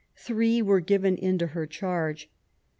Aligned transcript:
Three 0.15 0.63
were 0.63 0.79
given 0.79 1.15
into 1.15 1.45
her 1.45 1.67
charge. 1.67 2.27